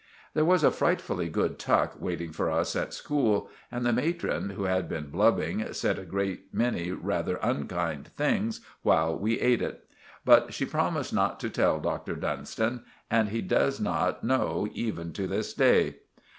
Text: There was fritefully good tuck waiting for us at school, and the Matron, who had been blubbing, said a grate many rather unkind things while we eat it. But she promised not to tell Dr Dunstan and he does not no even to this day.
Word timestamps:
There 0.33 0.43
was 0.45 0.63
fritefully 0.63 1.29
good 1.29 1.59
tuck 1.59 2.01
waiting 2.01 2.31
for 2.31 2.49
us 2.49 2.75
at 2.75 2.91
school, 2.91 3.51
and 3.71 3.85
the 3.85 3.93
Matron, 3.93 4.49
who 4.49 4.63
had 4.63 4.89
been 4.89 5.11
blubbing, 5.11 5.71
said 5.73 5.99
a 5.99 6.05
grate 6.05 6.45
many 6.51 6.91
rather 6.91 7.35
unkind 7.43 8.07
things 8.17 8.61
while 8.81 9.15
we 9.15 9.39
eat 9.39 9.61
it. 9.61 9.85
But 10.25 10.55
she 10.55 10.65
promised 10.65 11.13
not 11.13 11.39
to 11.41 11.51
tell 11.51 11.79
Dr 11.79 12.15
Dunstan 12.15 12.81
and 13.11 13.29
he 13.29 13.43
does 13.43 13.79
not 13.79 14.23
no 14.23 14.67
even 14.73 15.13
to 15.13 15.27
this 15.27 15.53
day. 15.53 15.97